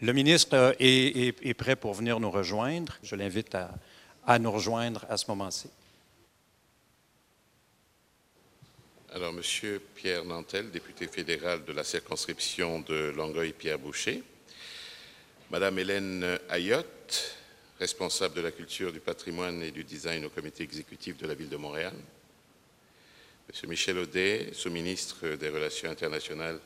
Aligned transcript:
Le 0.00 0.12
ministre 0.12 0.76
est, 0.78 1.54
prêt 1.54 1.74
pour 1.74 1.92
venir 1.92 2.20
nous 2.20 2.30
rejoindre. 2.30 2.96
Je 3.02 3.16
l'invite 3.16 3.56
à, 4.26 4.38
nous 4.38 4.52
rejoindre 4.52 5.04
à 5.08 5.16
ce 5.16 5.26
moment-ci. 5.28 5.68
Alors, 9.12 9.32
Monsieur 9.32 9.82
Pierre 9.96 10.24
Nantel, 10.24 10.70
député 10.70 11.08
fédéral 11.08 11.64
de 11.64 11.72
la 11.72 11.82
circonscription 11.82 12.80
de 12.80 13.12
Longueuil-Pierre 13.16 13.78
Boucher, 13.78 14.22
Madame 15.50 15.78
Hélène 15.80 16.38
Ayotte, 16.48 17.36
responsable 17.80 18.34
de 18.34 18.42
la 18.42 18.52
culture, 18.52 18.92
du 18.92 19.00
patrimoine 19.00 19.62
et 19.62 19.72
du 19.72 19.82
design 19.82 20.24
au 20.26 20.30
comité 20.30 20.62
exécutif 20.62 21.16
de 21.16 21.26
la 21.26 21.34
ville 21.34 21.48
de 21.48 21.56
Montréal, 21.56 21.94
Monsieur 23.48 23.66
Michel 23.66 23.98
Audet, 23.98 24.50
sous-ministre 24.52 25.26
des 25.36 25.48
Relations 25.48 25.90
internationales 25.90 26.60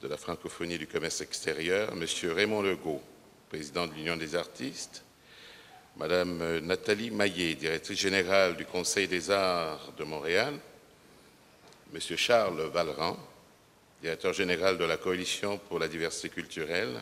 de 0.00 0.06
la 0.06 0.16
francophonie 0.16 0.78
du 0.78 0.86
commerce 0.86 1.20
extérieur, 1.20 1.94
Monsieur 1.96 2.32
Raymond 2.32 2.62
Legault, 2.62 3.02
président 3.48 3.86
de 3.86 3.94
l'Union 3.94 4.16
des 4.16 4.36
artistes, 4.36 5.02
Madame 5.96 6.60
Nathalie 6.60 7.10
Maillet, 7.10 7.54
directrice 7.54 7.98
générale 7.98 8.56
du 8.56 8.64
Conseil 8.64 9.08
des 9.08 9.30
arts 9.30 9.92
de 9.98 10.04
Montréal, 10.04 10.54
Monsieur 11.92 12.16
Charles 12.16 12.60
Valran, 12.68 13.18
directeur 14.00 14.32
général 14.32 14.78
de 14.78 14.84
la 14.84 14.98
Coalition 14.98 15.58
pour 15.58 15.80
la 15.80 15.88
diversité 15.88 16.28
culturelle, 16.28 17.00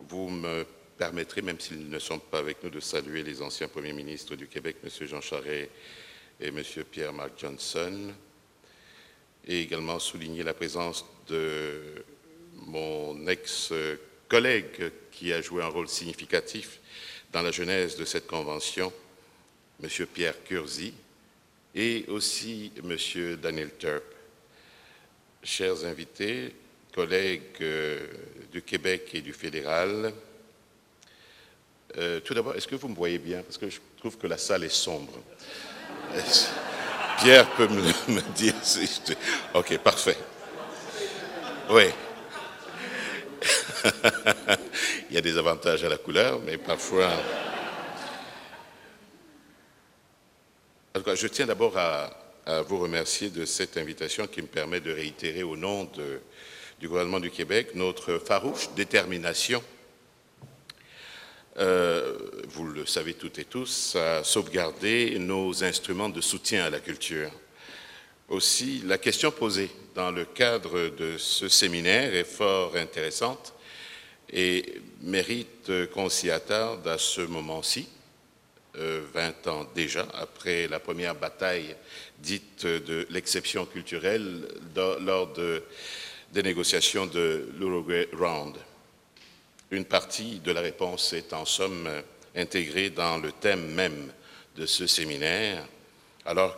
vous 0.00 0.28
me 0.28 0.66
permettrez, 0.98 1.40
même 1.40 1.58
s'ils 1.58 1.88
ne 1.88 1.98
sont 1.98 2.18
pas 2.18 2.40
avec 2.40 2.62
nous, 2.62 2.70
de 2.70 2.80
saluer 2.80 3.22
les 3.22 3.40
anciens 3.40 3.68
premiers 3.68 3.94
ministres 3.94 4.36
du 4.36 4.46
Québec, 4.46 4.76
M. 4.84 5.06
Jean 5.06 5.22
Charest 5.22 5.70
et 6.38 6.48
M. 6.48 6.62
Pierre-Marc 6.90 7.38
Johnson, 7.38 8.12
et 9.48 9.62
également 9.62 9.98
souligner 9.98 10.42
la 10.42 10.52
présence 10.52 11.04
de 11.26 12.04
mon 12.66 13.26
ex-collègue 13.26 14.92
qui 15.10 15.32
a 15.32 15.40
joué 15.40 15.62
un 15.62 15.68
rôle 15.68 15.88
significatif 15.88 16.80
dans 17.32 17.42
la 17.42 17.50
genèse 17.50 17.96
de 17.96 18.04
cette 18.04 18.26
convention, 18.26 18.92
M. 19.82 19.88
Pierre 20.12 20.44
Curzi, 20.44 20.92
et 21.74 22.04
aussi 22.08 22.72
M. 22.76 23.36
Daniel 23.36 23.70
Turp. 23.78 24.04
Chers 25.42 25.84
invités, 25.84 26.54
collègues 26.92 27.42
euh, 27.60 28.06
du 28.52 28.62
Québec 28.62 29.10
et 29.14 29.20
du 29.20 29.32
fédéral, 29.32 30.12
euh, 31.96 32.20
tout 32.20 32.34
d'abord, 32.34 32.54
est-ce 32.54 32.68
que 32.68 32.76
vous 32.76 32.88
me 32.88 32.94
voyez 32.94 33.18
bien? 33.18 33.42
Parce 33.42 33.56
que 33.56 33.70
je 33.70 33.78
trouve 33.96 34.18
que 34.18 34.26
la 34.26 34.36
salle 34.36 34.64
est 34.64 34.68
sombre. 34.68 35.22
Pierre 37.20 37.50
peut 37.56 37.68
me, 38.08 38.20
dire 38.34 38.54
si 38.62 38.86
je... 38.86 39.14
Ok, 39.54 39.76
parfait. 39.78 40.16
Oui. 41.70 41.84
Il 45.10 45.14
y 45.14 45.18
a 45.18 45.20
des 45.20 45.36
avantages 45.36 45.84
à 45.84 45.88
la 45.88 45.98
couleur, 45.98 46.40
mais 46.44 46.58
parfois... 46.58 47.10
je 51.14 51.26
tiens 51.26 51.46
d'abord 51.46 51.76
à, 51.76 52.10
vous 52.66 52.78
remercier 52.78 53.30
de 53.30 53.44
cette 53.44 53.76
invitation 53.76 54.26
qui 54.26 54.40
me 54.42 54.46
permet 54.46 54.80
de 54.80 54.92
réitérer 54.92 55.42
au 55.42 55.56
nom 55.56 55.90
du 56.80 56.88
gouvernement 56.88 57.20
du 57.20 57.30
Québec 57.30 57.74
notre 57.74 58.18
farouche 58.18 58.70
détermination 58.74 59.62
euh, 61.56 62.16
vous 62.48 62.66
le 62.66 62.86
savez 62.86 63.14
toutes 63.14 63.38
et 63.38 63.44
tous, 63.44 63.96
à 63.96 64.22
sauvegarder 64.22 65.18
nos 65.18 65.64
instruments 65.64 66.08
de 66.08 66.20
soutien 66.20 66.64
à 66.64 66.70
la 66.70 66.80
culture. 66.80 67.30
Aussi, 68.28 68.82
la 68.84 68.98
question 68.98 69.30
posée 69.30 69.70
dans 69.94 70.10
le 70.10 70.24
cadre 70.24 70.90
de 70.90 71.16
ce 71.16 71.48
séminaire 71.48 72.14
est 72.14 72.24
fort 72.24 72.76
intéressante 72.76 73.54
et 74.30 74.82
mérite 75.00 75.70
qu'on 75.92 76.08
s'y 76.08 76.30
attarde 76.30 76.86
à 76.86 76.98
ce 76.98 77.22
moment-ci, 77.22 77.88
20 78.74 78.78
euh, 78.78 79.50
ans 79.50 79.66
déjà, 79.74 80.06
après 80.14 80.68
la 80.68 80.78
première 80.78 81.14
bataille 81.14 81.74
dite 82.18 82.66
de 82.66 83.06
l'exception 83.10 83.64
culturelle 83.64 84.46
lors 84.76 85.32
des 85.32 86.42
négociations 86.42 87.06
de 87.06 87.48
l'Uruguay 87.58 88.08
Round. 88.12 88.54
Une 89.70 89.84
partie 89.84 90.40
de 90.40 90.50
la 90.50 90.62
réponse 90.62 91.12
est 91.12 91.34
en 91.34 91.44
somme 91.44 91.90
intégrée 92.34 92.88
dans 92.88 93.18
le 93.18 93.32
thème 93.32 93.74
même 93.74 94.10
de 94.56 94.64
ce 94.64 94.86
séminaire, 94.86 95.66
alors 96.24 96.56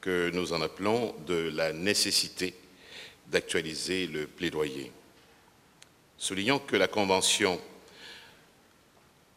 que 0.00 0.30
nous 0.32 0.54
en 0.54 0.62
appelons 0.62 1.14
de 1.26 1.50
la 1.54 1.74
nécessité 1.74 2.54
d'actualiser 3.26 4.06
le 4.06 4.26
plaidoyer. 4.26 4.90
Soulignons 6.16 6.58
que 6.58 6.76
la 6.76 6.88
Convention 6.88 7.60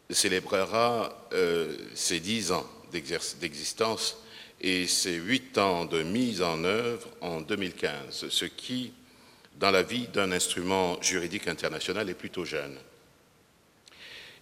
célébrera 0.08 1.28
euh, 1.34 1.76
ses 1.94 2.20
dix 2.20 2.52
ans 2.52 2.66
d'existence 2.90 4.16
et 4.62 4.86
ses 4.86 5.14
huit 5.14 5.58
ans 5.58 5.84
de 5.84 6.02
mise 6.02 6.40
en 6.40 6.64
œuvre 6.64 7.06
en 7.20 7.42
2015, 7.42 8.28
ce 8.30 8.44
qui, 8.46 8.92
dans 9.56 9.70
la 9.70 9.82
vie 9.82 10.08
d'un 10.08 10.32
instrument 10.32 11.00
juridique 11.02 11.48
international, 11.48 12.08
est 12.08 12.14
plutôt 12.14 12.46
jeune. 12.46 12.78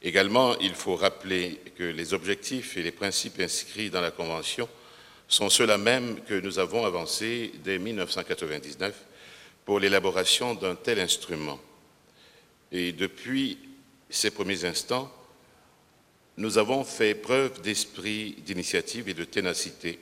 Également, 0.03 0.57
il 0.59 0.75
faut 0.75 0.95
rappeler 0.95 1.61
que 1.77 1.83
les 1.83 2.15
objectifs 2.15 2.77
et 2.77 2.83
les 2.83 2.93
principes 2.93 3.41
inscrits 3.41 3.91
dans 3.91 4.01
la 4.01 4.13
Convention 4.13 4.69
sont 5.27 5.51
ceux-là 5.51 5.77
mêmes 5.77 6.21
que 6.25 6.35
nous 6.35 6.59
avons 6.59 6.87
avancés 6.87 7.53
dès 7.65 7.79
1999 7.79 8.95
pour 9.65 9.81
l'élaboration 9.81 10.55
d'un 10.55 10.77
tel 10.77 11.01
instrument. 11.01 11.59
Et 12.71 12.93
depuis 12.93 13.59
ces 14.09 14.31
premiers 14.31 14.65
instants, 14.65 15.13
nous 16.37 16.59
avons 16.59 16.85
fait 16.85 17.15
preuve 17.15 17.61
d'esprit 17.61 18.37
d'initiative 18.47 19.09
et 19.09 19.15
de 19.15 19.25
ténacité 19.25 19.99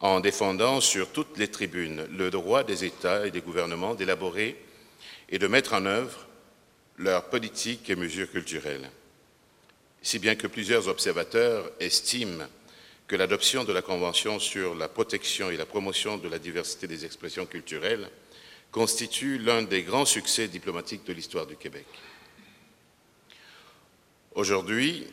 en 0.00 0.20
défendant 0.20 0.80
sur 0.80 1.10
toutes 1.10 1.38
les 1.38 1.48
tribunes 1.48 2.06
le 2.16 2.30
droit 2.30 2.62
des 2.62 2.84
États 2.84 3.26
et 3.26 3.30
des 3.30 3.40
gouvernements 3.40 3.94
d'élaborer 3.94 4.62
et 5.30 5.38
de 5.38 5.46
mettre 5.46 5.72
en 5.72 5.86
œuvre 5.86 6.26
leurs 6.98 7.24
politiques 7.30 7.88
et 7.90 7.96
mesures 7.96 8.30
culturelles 8.30 8.90
si 10.08 10.18
bien 10.18 10.36
que 10.36 10.46
plusieurs 10.46 10.88
observateurs 10.88 11.70
estiment 11.80 12.46
que 13.06 13.14
l'adoption 13.14 13.64
de 13.64 13.74
la 13.74 13.82
Convention 13.82 14.38
sur 14.38 14.74
la 14.74 14.88
protection 14.88 15.50
et 15.50 15.58
la 15.58 15.66
promotion 15.66 16.16
de 16.16 16.30
la 16.30 16.38
diversité 16.38 16.86
des 16.86 17.04
expressions 17.04 17.44
culturelles 17.44 18.08
constitue 18.70 19.36
l'un 19.36 19.60
des 19.60 19.82
grands 19.82 20.06
succès 20.06 20.48
diplomatiques 20.48 21.04
de 21.04 21.12
l'histoire 21.12 21.46
du 21.46 21.56
Québec. 21.56 21.84
Aujourd'hui, 24.32 25.06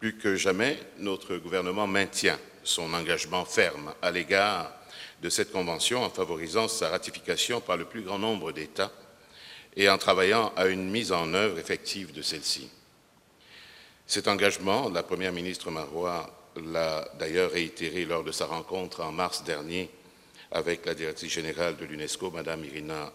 plus 0.00 0.16
que 0.18 0.34
jamais, 0.34 0.76
notre 0.98 1.36
gouvernement 1.36 1.86
maintient 1.86 2.40
son 2.64 2.92
engagement 2.94 3.44
ferme 3.44 3.94
à 4.02 4.10
l'égard 4.10 4.72
de 5.22 5.30
cette 5.30 5.52
Convention 5.52 6.02
en 6.02 6.10
favorisant 6.10 6.66
sa 6.66 6.88
ratification 6.88 7.60
par 7.60 7.76
le 7.76 7.84
plus 7.84 8.02
grand 8.02 8.18
nombre 8.18 8.50
d'États 8.50 8.90
et 9.76 9.88
en 9.88 9.98
travaillant 9.98 10.52
à 10.56 10.66
une 10.66 10.90
mise 10.90 11.12
en 11.12 11.32
œuvre 11.32 11.60
effective 11.60 12.12
de 12.12 12.22
celle-ci. 12.22 12.68
Cet 14.12 14.28
engagement, 14.28 14.90
la 14.90 15.02
Première 15.02 15.32
ministre 15.32 15.70
Marois 15.70 16.30
l'a 16.66 17.08
d'ailleurs 17.18 17.50
réitéré 17.50 18.04
lors 18.04 18.22
de 18.22 18.30
sa 18.30 18.44
rencontre 18.44 19.00
en 19.00 19.10
mars 19.10 19.42
dernier 19.42 19.88
avec 20.50 20.84
la 20.84 20.92
directrice 20.92 21.32
générale 21.32 21.78
de 21.78 21.86
l'UNESCO, 21.86 22.30
Mme 22.30 22.62
Irina 22.66 23.10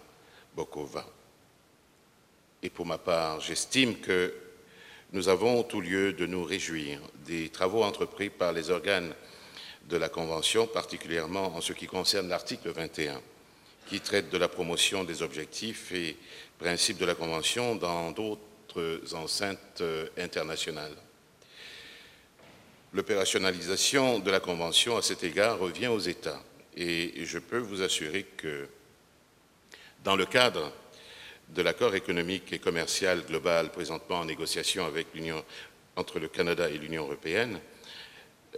Bokova. 0.56 1.06
Et 2.64 2.72
pour 2.72 2.88
ma 2.88 2.98
part, 2.98 3.42
j'estime 3.42 4.00
que 4.00 4.34
nous 5.14 5.30
avons 5.30 5.62
tout 5.62 5.82
lieu 5.82 6.14
de 6.14 6.26
nous 6.26 6.44
réjouir 6.44 7.00
des 7.28 7.50
travaux 7.50 7.84
entrepris 7.84 8.32
par 8.32 8.52
les 8.52 8.72
organes 8.72 9.14
de 9.88 9.98
la 9.98 10.10
Convention, 10.10 10.66
particulièrement 10.66 11.56
en 11.56 11.62
ce 11.62 11.74
qui 11.74 11.86
concerne 11.86 12.28
l'article 12.28 12.72
21, 12.72 13.22
qui 13.88 14.00
traite 14.00 14.32
de 14.32 14.38
la 14.40 14.48
promotion 14.48 15.04
des 15.04 15.22
objectifs 15.22 15.92
et 15.92 16.18
principes 16.58 16.98
de 16.98 17.06
la 17.06 17.14
Convention 17.14 17.76
dans 17.76 18.10
d'autres 18.10 18.42
enceintes 19.14 19.82
euh, 19.82 20.08
internationales. 20.18 20.96
L'opérationnalisation 22.94 24.20
de 24.20 24.32
la 24.32 24.40
Convention, 24.40 24.98
à 24.98 25.02
cet 25.02 25.24
égard, 25.24 25.60
revient 25.60 25.88
aux 25.88 26.00
États. 26.00 26.42
Et 26.76 27.26
je 27.26 27.40
peux 27.40 27.58
vous 27.58 27.82
assurer 27.82 28.24
que, 28.24 28.68
dans 30.04 30.16
le 30.16 30.26
cadre 30.26 30.72
de 31.50 31.62
l'accord 31.62 31.96
économique 31.96 32.54
et 32.54 32.60
commercial 32.60 33.24
global 33.26 33.72
présentement 33.72 34.20
en 34.20 34.26
négociation 34.26 34.86
avec 34.86 35.08
entre 35.96 36.20
le 36.20 36.28
Canada 36.28 36.70
et 36.70 36.78
l'Union 36.78 37.04
européenne, 37.04 37.60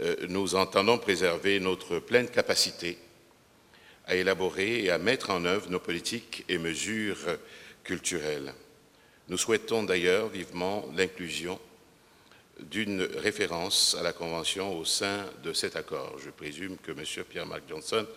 euh, 0.01 0.15
nous 0.27 0.55
entendons 0.55 0.97
préserver 0.97 1.59
notre 1.59 1.99
pleine 1.99 2.29
capacité 2.29 2.97
à 4.05 4.15
élaborer 4.15 4.83
et 4.83 4.91
à 4.91 4.97
mettre 4.97 5.29
en 5.29 5.45
œuvre 5.45 5.69
nos 5.69 5.79
politiques 5.79 6.43
et 6.49 6.57
mesures 6.57 7.37
culturelles. 7.83 8.53
Nous 9.29 9.37
souhaitons 9.37 9.83
d'ailleurs 9.83 10.27
vivement 10.27 10.87
l'inclusion 10.95 11.59
d'une 12.59 13.03
référence 13.03 13.95
à 13.99 14.01
la 14.01 14.11
Convention 14.11 14.75
au 14.75 14.85
sein 14.85 15.23
de 15.43 15.53
cet 15.53 15.75
accord. 15.75 16.15
Je 16.17 16.31
présume 16.31 16.77
que 16.77 16.91
M. 16.91 17.03
Pierre-Marc 17.29 17.61
Johnson 17.69 18.07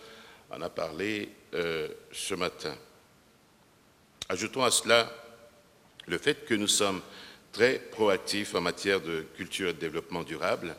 en 0.49 0.59
a 0.59 0.69
parlé 0.69 1.29
euh, 1.53 1.87
ce 2.11 2.33
matin. 2.33 2.75
Ajoutons 4.27 4.63
à 4.63 4.71
cela 4.71 5.13
le 6.07 6.17
fait 6.17 6.45
que 6.45 6.55
nous 6.55 6.67
sommes 6.67 7.01
très 7.51 7.77
proactifs 7.77 8.55
en 8.55 8.61
matière 8.61 8.99
de 8.99 9.21
culture 9.35 9.69
et 9.69 9.73
de 9.73 9.79
développement 9.79 10.23
durable, 10.23 10.75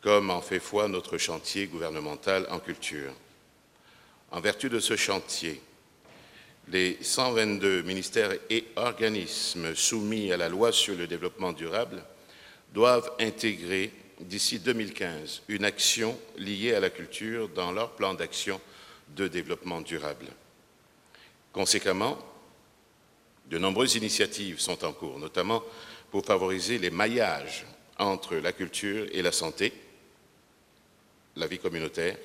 comme 0.00 0.30
en 0.30 0.42
fait 0.42 0.58
foi 0.58 0.88
notre 0.88 1.16
chantier 1.16 1.68
gouvernemental 1.68 2.48
en 2.50 2.58
culture. 2.58 3.12
En 4.32 4.40
vertu 4.40 4.68
de 4.68 4.80
ce 4.80 4.96
chantier, 4.96 5.62
les 6.68 6.98
122 7.00 7.82
ministères 7.82 8.32
et 8.50 8.64
organismes 8.76 9.74
soumis 9.74 10.32
à 10.32 10.36
la 10.36 10.48
loi 10.48 10.72
sur 10.72 10.94
le 10.94 11.06
développement 11.06 11.52
durable 11.52 12.02
doivent 12.72 13.12
intégrer 13.20 13.92
d'ici 14.20 14.58
2015 14.58 15.42
une 15.48 15.64
action 15.64 16.18
liée 16.36 16.74
à 16.74 16.80
la 16.80 16.90
culture 16.90 17.48
dans 17.48 17.72
leur 17.72 17.92
plan 17.92 18.14
d'action 18.14 18.60
de 19.14 19.28
développement 19.28 19.80
durable. 19.80 20.26
Conséquemment, 21.52 22.18
de 23.46 23.58
nombreuses 23.58 23.96
initiatives 23.96 24.58
sont 24.58 24.84
en 24.84 24.92
cours, 24.92 25.18
notamment 25.18 25.62
pour 26.10 26.24
favoriser 26.24 26.78
les 26.78 26.90
maillages 26.90 27.66
entre 27.98 28.36
la 28.36 28.52
culture 28.52 29.06
et 29.12 29.22
la 29.22 29.32
santé, 29.32 29.72
la 31.36 31.46
vie 31.46 31.58
communautaire 31.58 32.16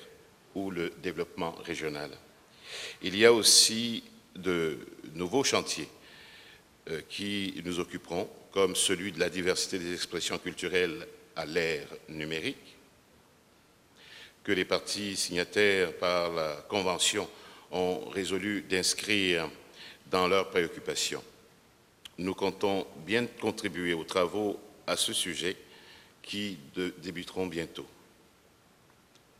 ou 0.54 0.70
le 0.70 0.90
développement 1.02 1.52
régional. 1.64 2.10
Il 3.02 3.16
y 3.16 3.26
a 3.26 3.32
aussi 3.32 4.02
de 4.36 4.78
nouveaux 5.14 5.44
chantiers 5.44 5.88
euh, 6.88 7.00
qui 7.08 7.60
nous 7.64 7.78
occuperont, 7.80 8.28
comme 8.52 8.74
celui 8.74 9.12
de 9.12 9.20
la 9.20 9.30
diversité 9.30 9.78
des 9.78 9.92
expressions 9.92 10.38
culturelles 10.38 11.06
à 11.36 11.46
l'ère 11.46 11.88
numérique, 12.08 12.76
que 14.42 14.52
les 14.52 14.64
partis 14.64 15.16
signataires 15.16 15.92
par 15.96 16.32
la 16.32 16.56
Convention 16.68 17.28
ont 17.70 18.08
résolu 18.08 18.62
d'inscrire 18.62 19.48
dans 20.10 20.26
leurs 20.26 20.50
préoccupations. 20.50 21.22
Nous 22.18 22.34
comptons 22.34 22.86
bien 23.06 23.26
contribuer 23.26 23.94
aux 23.94 24.04
travaux 24.04 24.58
à 24.86 24.96
ce 24.96 25.12
sujet 25.12 25.56
qui 26.22 26.58
débuteront 26.98 27.46
bientôt, 27.46 27.86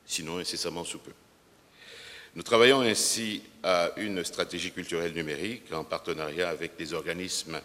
sinon 0.06 0.38
incessamment 0.38 0.84
sous 0.84 0.98
peu. 0.98 1.12
Nous 2.36 2.44
travaillons 2.44 2.82
ainsi 2.82 3.42
à 3.64 3.90
une 3.96 4.22
stratégie 4.22 4.70
culturelle 4.70 5.14
numérique 5.14 5.72
en 5.72 5.82
partenariat 5.82 6.48
avec 6.48 6.76
des 6.76 6.94
organismes 6.94 7.60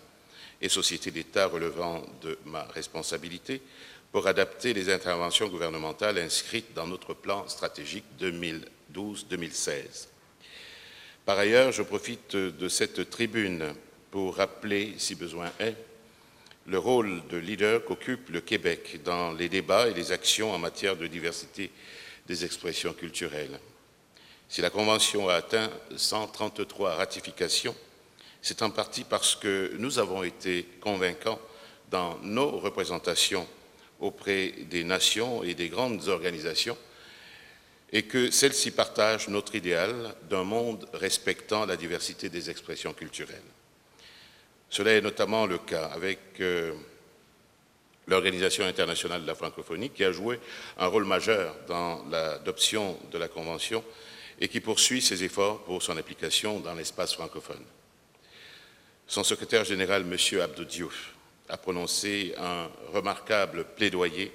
et 0.59 0.69
sociétés 0.69 1.11
d'État 1.11 1.45
relevant 1.45 2.03
de 2.23 2.39
ma 2.45 2.63
responsabilité 2.63 3.61
pour 4.11 4.25
adapter 4.25 4.73
les 4.73 4.91
interventions 4.91 5.49
gouvernementales 5.49 6.17
inscrites 6.17 6.73
dans 6.73 6.87
notre 6.87 7.13
plan 7.13 7.47
stratégique 7.47 8.05
2012-2016. 8.19 10.07
Par 11.25 11.37
ailleurs, 11.37 11.71
je 11.71 11.83
profite 11.83 12.35
de 12.35 12.67
cette 12.67 13.11
tribune 13.11 13.71
pour 14.09 14.35
rappeler, 14.35 14.95
si 14.97 15.13
besoin 15.13 15.51
est, 15.59 15.75
le 16.65 16.79
rôle 16.79 17.21
de 17.29 17.37
leader 17.37 17.85
qu'occupe 17.85 18.29
le 18.29 18.41
Québec 18.41 19.01
dans 19.05 19.31
les 19.31 19.49
débats 19.49 19.89
et 19.89 19.93
les 19.93 20.11
actions 20.11 20.51
en 20.51 20.57
matière 20.57 20.97
de 20.97 21.05
diversité 21.05 21.69
des 22.25 22.45
expressions 22.45 22.93
culturelles. 22.93 23.59
Si 24.49 24.61
la 24.61 24.69
Convention 24.69 25.27
a 25.27 25.35
atteint 25.35 25.69
133 25.95 26.95
ratifications, 26.95 27.75
c'est 28.41 28.61
en 28.61 28.69
partie 28.69 29.03
parce 29.03 29.35
que 29.35 29.73
nous 29.79 29.97
avons 29.97 30.23
été 30.23 30.67
convaincants 30.81 31.39
dans 31.89 32.17
nos 32.19 32.51
représentations 32.51 33.47
auprès 33.99 34.53
des 34.69 34.83
nations 34.83 35.43
et 35.43 35.55
des 35.55 35.69
grandes 35.69 36.07
organisations 36.09 36.77
et 37.91 38.03
que 38.03 38.29
celles-ci 38.29 38.71
partagent 38.71 39.29
notre 39.29 39.55
idéal 39.55 40.13
d'un 40.29 40.43
monde 40.43 40.87
respectant 40.93 41.65
la 41.65 41.77
diversité 41.77 42.29
des 42.29 42.49
expressions 42.49 42.93
culturelles. 42.93 43.41
Cela 44.69 44.91
est 44.93 45.01
notamment 45.01 45.45
le 45.45 45.57
cas 45.59 45.85
avec 45.85 46.19
euh, 46.41 46.73
l'Organisation 48.07 48.65
internationale 48.65 49.21
de 49.21 49.27
la 49.27 49.35
francophonie 49.35 49.89
qui 49.89 50.03
a 50.03 50.11
joué 50.11 50.39
un 50.77 50.87
rôle 50.87 51.05
majeur 51.05 51.55
dans 51.67 52.03
l'adoption 52.09 52.97
de 53.11 53.17
la 53.17 53.27
Convention 53.27 53.83
et 54.39 54.47
qui 54.47 54.59
poursuit 54.59 55.01
ses 55.01 55.23
efforts 55.23 55.63
pour 55.63 55.81
son 55.81 55.97
application 55.97 56.59
dans 56.59 56.73
l'espace 56.73 57.13
francophone. 57.13 57.63
Son 59.07 59.23
secrétaire 59.23 59.63
général, 59.63 60.01
M. 60.01 60.41
Abdou 60.41 60.65
Diouf, 60.65 61.13
a 61.47 61.57
prononcé 61.57 62.33
un 62.37 62.69
remarquable 62.91 63.65
plaidoyer 63.75 64.31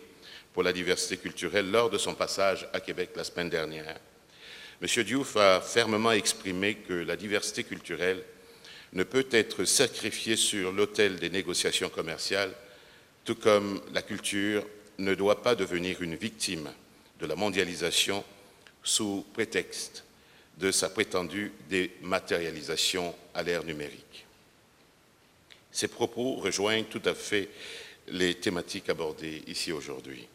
pour 0.52 0.62
la 0.62 0.72
diversité 0.72 1.16
culturelle 1.16 1.70
lors 1.70 1.90
de 1.90 1.98
son 1.98 2.14
passage 2.14 2.68
à 2.72 2.80
Québec 2.80 3.10
la 3.16 3.24
semaine 3.24 3.50
dernière. 3.50 3.98
M. 4.80 5.04
Diouf 5.04 5.36
a 5.36 5.60
fermement 5.60 6.12
exprimé 6.12 6.76
que 6.76 6.94
la 6.94 7.16
diversité 7.16 7.64
culturelle 7.64 8.22
ne 8.92 9.04
peut 9.04 9.26
être 9.30 9.64
sacrifiée 9.64 10.36
sur 10.36 10.72
l'autel 10.72 11.16
des 11.16 11.30
négociations 11.30 11.88
commerciales, 11.88 12.52
tout 13.24 13.34
comme 13.34 13.80
la 13.92 14.02
culture 14.02 14.64
ne 14.98 15.14
doit 15.14 15.42
pas 15.42 15.54
devenir 15.54 16.02
une 16.02 16.14
victime 16.14 16.70
de 17.20 17.26
la 17.26 17.36
mondialisation 17.36 18.24
sous 18.82 19.24
prétexte 19.32 20.04
de 20.58 20.70
sa 20.70 20.90
prétendue 20.90 21.52
dématérialisation 21.68 23.14
à 23.34 23.42
l'ère 23.42 23.64
numérique. 23.64 24.26
Ces 25.72 25.88
propos 25.88 26.34
rejoignent 26.36 26.84
tout 26.84 27.02
à 27.04 27.14
fait 27.14 27.48
les 28.08 28.34
thématiques 28.34 28.88
abordées 28.88 29.42
ici 29.46 29.72
aujourd'hui. 29.72 30.26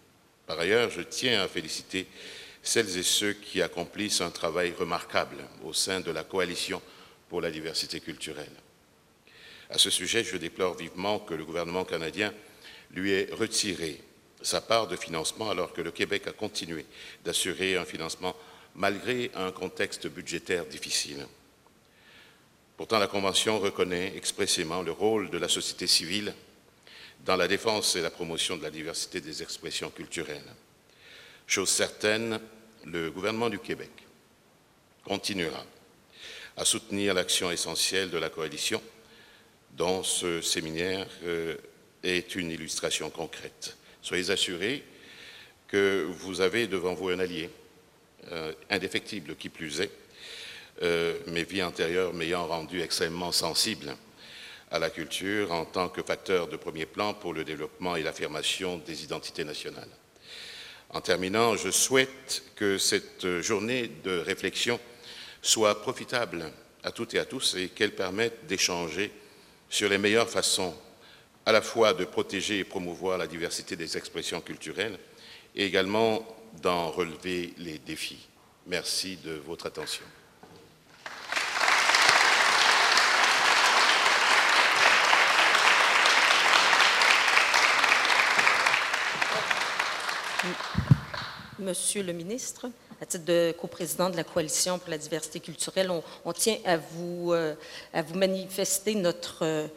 Par 0.48 0.60
ailleurs, 0.60 0.90
je 0.90 1.02
tiens 1.02 1.42
à 1.42 1.48
féliciter 1.48 2.08
celles 2.64 2.98
et 2.98 3.04
ceux 3.04 3.34
qui 3.34 3.62
accomplissent 3.62 4.22
un 4.22 4.32
travail 4.32 4.74
remarquable 4.78 5.38
au 5.64 5.74
sein 5.74 6.00
de 6.00 6.12
la 6.12 6.24
coalition 6.24 6.82
pour 7.30 7.42
la 7.42 7.52
diversité 7.52 8.00
culturelle. 8.00 8.52
À 9.70 9.78
ce 9.78 9.90
sujet, 9.90 10.24
je 10.24 10.38
déplore 10.38 10.76
vivement 10.76 11.20
que 11.20 11.34
le 11.34 11.46
gouvernement 11.46 11.86
canadien 11.86 12.34
lui 12.92 13.12
ait 13.12 13.30
retiré 13.32 14.00
sa 14.46 14.62
part 14.62 14.88
de 14.88 14.96
financement 14.96 15.50
alors 15.50 15.74
que 15.74 15.82
le 15.82 15.92
Québec 15.92 16.28
a 16.28 16.32
continué 16.32 16.86
d'assurer 17.24 17.78
un 17.78 17.86
financement 17.86 18.36
malgré 18.76 19.32
un 19.36 19.52
contexte 19.52 20.08
budgétaire 20.08 20.66
difficile. 20.66 21.26
Pourtant, 22.78 23.00
la 23.00 23.08
Convention 23.08 23.60
reconnaît 23.60 24.14
expressément 24.18 24.82
le 24.82 24.92
rôle 24.92 25.30
de 25.30 25.38
la 25.38 25.48
société 25.48 25.88
civile 25.88 26.34
dans 27.26 27.38
la 27.38 27.48
défense 27.48 27.96
et 27.96 28.02
la 28.02 28.12
promotion 28.12 28.58
de 28.58 28.64
la 28.64 28.70
diversité 28.70 29.22
des 29.22 29.42
expressions 29.42 29.90
culturelles. 29.90 30.54
Chose 31.48 31.70
certaine, 31.70 32.40
le 32.86 33.10
gouvernement 33.12 33.50
du 33.50 33.60
Québec 33.60 33.92
continuera 35.04 35.64
à 36.58 36.66
soutenir 36.66 37.14
l'action 37.14 37.50
essentielle 37.52 38.10
de 38.10 38.18
la 38.18 38.30
coalition, 38.30 38.82
dont 39.72 40.04
ce 40.04 40.42
séminaire 40.42 41.08
euh, 41.24 41.56
est 42.04 42.36
une 42.36 42.52
illustration 42.52 43.10
concrète. 43.10 43.78
Soyez 44.06 44.30
assurés 44.30 44.84
que 45.68 46.08
vous 46.08 46.40
avez 46.40 46.68
devant 46.68 46.94
vous 46.94 47.10
un 47.10 47.18
allié 47.18 47.50
euh, 48.32 48.54
indéfectible 48.70 49.36
qui 49.36 49.50
plus 49.50 49.82
est, 49.82 49.90
euh, 50.84 51.18
mes 51.26 51.44
vies 51.44 51.64
antérieures 51.64 52.14
m'ayant 52.14 52.46
rendu 52.46 52.84
extrêmement 52.84 53.32
sensible 53.32 53.96
à 54.70 54.78
la 54.78 54.92
culture 54.92 55.52
en 55.52 55.66
tant 55.66 55.90
que 55.90 56.04
facteur 56.04 56.48
de 56.48 56.56
premier 56.56 56.86
plan 56.86 57.16
pour 57.16 57.34
le 57.34 57.44
développement 57.44 57.96
et 57.96 58.04
l'affirmation 58.04 58.78
des 58.78 59.04
identités 59.04 59.44
nationales. 59.44 59.90
En 60.92 61.02
terminant, 61.02 61.56
je 61.56 61.72
souhaite 61.72 62.44
que 62.56 62.78
cette 62.78 63.42
journée 63.42 63.90
de 64.04 64.20
réflexion 64.20 64.80
soit 65.42 65.82
profitable 65.82 66.52
à 66.84 66.92
toutes 66.92 67.16
et 67.16 67.20
à 67.20 67.26
tous 67.26 67.56
et 67.56 67.70
qu'elle 67.70 67.96
permette 67.96 68.46
d'échanger 68.46 69.12
sur 69.68 69.90
les 69.90 69.98
meilleures 69.98 70.30
façons 70.30 70.76
à 71.46 71.52
la 71.52 71.62
fois 71.62 71.94
de 71.94 72.06
protéger 72.06 72.60
et 72.60 72.64
promouvoir 72.64 73.18
la 73.18 73.28
diversité 73.28 73.76
des 73.76 73.98
expressions 73.98 74.42
culturelles 74.42 74.98
et 75.56 75.66
également 75.66 76.26
d'en 76.62 76.90
relever 76.90 77.54
les 77.58 77.78
défis. 77.80 78.28
Merci 78.68 79.18
de 79.24 79.34
votre 79.34 79.68
attention. 79.68 80.04
Monsieur 91.60 92.04
le 92.04 92.14
ministre, 92.14 92.68
à 93.06 93.08
titre 93.08 93.26
de 93.26 93.54
coprésident 93.60 94.10
de 94.10 94.18
la 94.18 94.24
Coalition 94.24 94.80
pour 94.80 94.90
la 94.90 94.98
diversité 94.98 95.40
culturelle, 95.40 95.92
on, 96.26 96.34
tient 96.34 96.58
à 96.66 96.78
vous, 96.78 97.34
euh, 97.34 97.54
à 97.94 98.02
vous 98.02 98.16
manifester 98.16 98.96
notre, 98.96 99.44
euh, 99.44 99.68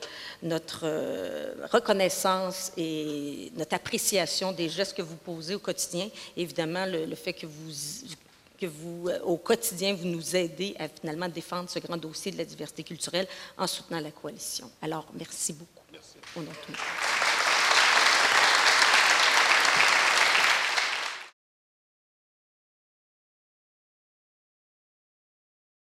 notre 0.43 0.81
euh, 0.85 1.53
reconnaissance 1.71 2.73
et 2.79 3.53
notre 3.55 3.75
appréciation 3.75 4.53
des 4.53 4.71
gestes 4.71 4.97
que 4.97 5.03
vous 5.03 5.17
posez 5.17 5.55
au 5.55 5.59
quotidien. 5.59 6.09
Évidemment, 6.39 6.87
le, 6.87 7.15
fait 7.15 7.35
que 7.35 7.47
vous, 7.47 7.71
que 8.59 8.67
vous, 8.67 9.11
au 9.25 9.37
quotidien, 9.37 9.95
vous 9.95 10.07
nous 10.07 10.35
aidez 10.35 10.75
à 10.79 10.89
finalement 10.89 11.29
défendre 11.29 11.69
ce 11.69 11.81
grand 11.81 11.99
dossier 11.99 12.33
de 12.33 12.39
la 12.39 12.47
diversité 12.47 12.83
culturelle 12.83 13.29
en 13.59 13.67
soutenant 13.67 14.01
la 14.01 14.11
coalition. 14.11 14.71
Alors, 14.81 15.07
merci 15.15 15.53
beaucoup. 15.53 15.85
Merci. 15.93 16.17